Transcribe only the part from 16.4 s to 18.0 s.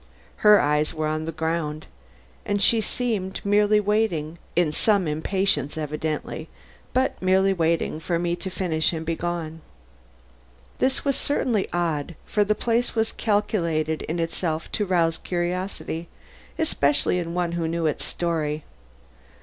especially in one who knew